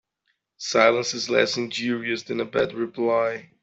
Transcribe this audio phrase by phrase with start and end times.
[0.57, 3.51] Silence is less injurious than a bad reply.